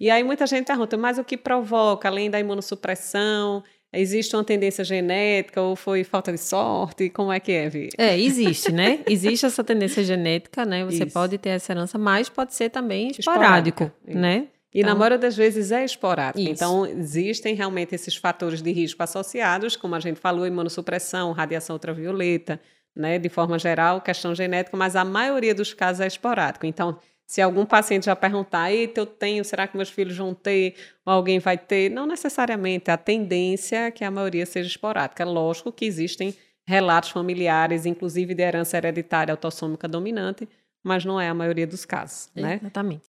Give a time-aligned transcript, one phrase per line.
[0.00, 4.82] E aí muita gente pergunta, mas o que provoca, além da imunossupressão, existe uma tendência
[4.82, 7.10] genética ou foi falta de sorte?
[7.10, 7.90] Como é que é, Vi?
[7.98, 9.00] É, existe, né?
[9.06, 10.84] existe essa tendência genética, né?
[10.86, 11.12] Você Isso.
[11.12, 14.46] pode ter essa herança, mas pode ser também esporádico, né?
[14.72, 16.38] E então, na maioria das vezes é esporádico.
[16.38, 16.52] Isso.
[16.52, 22.58] Então, existem realmente esses fatores de risco associados, como a gente falou, imunossupressão, radiação ultravioleta,
[22.96, 23.18] né?
[23.18, 26.64] De forma geral, questão genética, mas a maioria dos casos é esporádico.
[26.66, 26.96] Então,
[27.30, 30.74] se algum paciente já perguntar, eita, eu tenho, será que meus filhos vão ter,
[31.06, 31.88] ou alguém vai ter?
[31.88, 32.90] Não necessariamente.
[32.90, 35.24] A tendência é que a maioria seja esporádica.
[35.24, 40.48] Lógico que existem relatos familiares, inclusive de herança hereditária autossômica dominante,
[40.82, 42.58] mas não é a maioria dos casos, né?
[42.60, 43.08] Exatamente.